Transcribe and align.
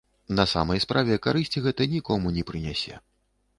На 0.37 0.45
самай 0.53 0.81
справе 0.85 1.17
карысці 1.27 1.63
гэта 1.67 1.89
нікому 1.93 2.35
не 2.41 2.47
прынясе. 2.51 3.01